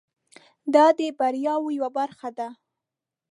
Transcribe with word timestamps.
دا 0.73 0.85
د 0.99 1.01
بریاوو 1.19 1.75
یوه 1.77 1.89
برخه 1.97 2.29
ده. 2.37 2.47